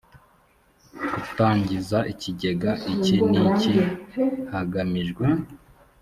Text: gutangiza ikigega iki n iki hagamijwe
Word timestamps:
gutangiza 1.13 1.97
ikigega 2.11 2.71
iki 2.93 3.15
n 3.29 3.33
iki 3.47 3.73
hagamijwe 4.53 5.25